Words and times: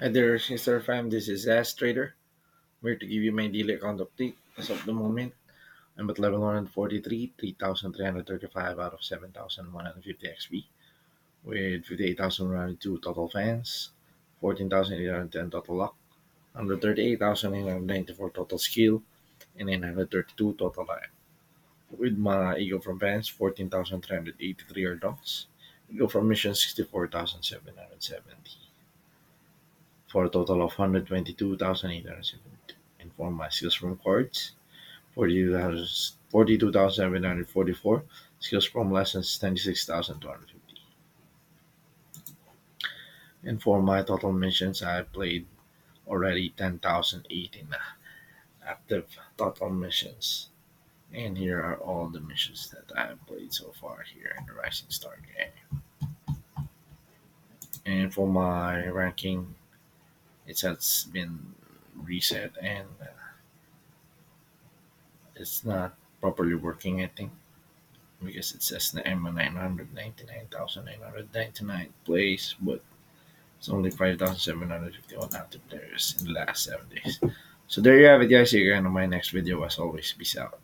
Hi 0.00 0.08
there, 0.08 0.38
Mr. 0.38 0.82
Fam. 0.82 1.10
This 1.10 1.28
is 1.28 1.44
Zask 1.44 1.76
Trader. 1.76 2.14
I'm 2.80 2.88
here 2.88 2.96
to 2.96 3.06
give 3.06 3.22
you 3.22 3.32
my 3.32 3.48
daily 3.48 3.74
account 3.74 4.00
update. 4.00 4.32
As 4.56 4.70
of 4.70 4.82
the 4.86 4.94
moment, 4.94 5.34
I'm 5.98 6.08
at 6.08 6.18
level 6.18 6.40
143, 6.40 7.34
3,335 7.38 8.78
out 8.78 8.94
of 8.94 9.04
7,150 9.04 10.26
XP, 10.26 10.64
with 11.44 11.84
58,102 11.84 12.98
total 13.00 13.28
fans, 13.28 13.90
14,810 14.40 15.50
total 15.50 15.76
luck, 15.76 15.94
138,894 16.54 18.30
total 18.30 18.56
skill, 18.56 19.02
and 19.58 19.68
932 19.68 20.54
total 20.54 20.86
life. 20.88 21.10
With 21.98 22.16
my 22.16 22.56
ego 22.56 22.78
from 22.78 22.98
fans, 22.98 23.28
14,383 23.28 24.84
are 24.84 24.94
dogs. 24.94 25.48
Ego 25.92 26.08
from 26.08 26.26
mission, 26.26 26.54
64,770 26.54 28.69
for 30.10 30.24
a 30.24 30.28
total 30.28 30.62
of 30.62 30.76
122,872. 30.76 32.74
And 32.98 33.12
for 33.16 33.30
my 33.30 33.48
skills 33.48 33.74
from 33.74 33.96
cards, 33.96 34.52
42,744. 35.14 38.02
Skills 38.40 38.66
from 38.66 38.92
lessons, 38.92 39.38
26,250. 39.38 40.82
And 43.44 43.62
for 43.62 43.80
my 43.80 44.02
total 44.02 44.32
missions, 44.32 44.82
I 44.82 45.02
played 45.02 45.46
already 46.06 46.50
10,018 46.56 47.68
active 48.66 49.06
total 49.38 49.70
missions. 49.70 50.50
And 51.12 51.38
here 51.38 51.60
are 51.60 51.76
all 51.76 52.08
the 52.08 52.20
missions 52.20 52.68
that 52.70 52.90
I 52.96 53.06
have 53.08 53.26
played 53.26 53.52
so 53.52 53.72
far 53.80 54.04
here 54.14 54.32
in 54.38 54.46
the 54.46 54.54
Rising 54.54 54.90
Star 54.90 55.16
game. 55.36 55.82
And 57.86 58.12
for 58.12 58.28
my 58.28 58.86
ranking, 58.88 59.54
it 60.46 60.60
has 60.60 61.06
been 61.12 61.54
reset 61.94 62.52
and 62.62 62.86
uh, 63.00 63.06
it's 65.36 65.64
not 65.64 65.94
properly 66.20 66.54
working, 66.54 67.02
I 67.02 67.06
think, 67.06 67.30
because 68.22 68.54
it 68.54 68.62
says 68.62 68.94
I'm 69.06 69.24
a 69.26 69.32
999,999 69.32 71.92
place, 72.04 72.54
but 72.60 72.82
it's 73.58 73.68
only 73.68 73.90
5,751 73.90 75.28
active 75.34 75.68
players 75.68 76.16
in 76.18 76.26
the 76.26 76.32
last 76.32 76.64
seven 76.64 76.86
days. 76.88 77.20
So 77.68 77.80
there 77.80 77.98
you 78.00 78.06
have 78.06 78.22
it, 78.22 78.26
guys. 78.26 78.52
Again 78.52 78.86
on 78.86 78.92
my 78.92 79.06
next 79.06 79.30
video. 79.30 79.62
As 79.62 79.78
always, 79.78 80.12
peace 80.18 80.36
out. 80.36 80.58